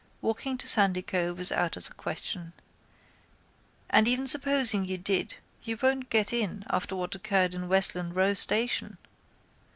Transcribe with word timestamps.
Walking 0.19 0.57
to 0.57 0.65
Sandycove 0.67 1.37
is 1.39 1.51
out 1.51 1.77
of 1.77 1.87
the 1.87 1.93
question. 1.93 2.53
And 3.91 4.07
even 4.07 4.25
supposing 4.27 4.83
you 4.83 4.97
did 4.97 5.35
you 5.61 5.77
won't 5.79 6.09
get 6.09 6.33
in 6.33 6.65
after 6.71 6.95
what 6.95 7.13
occurred 7.13 7.53
at 7.53 7.69
Westland 7.69 8.15
Row 8.15 8.33
station. 8.33 8.97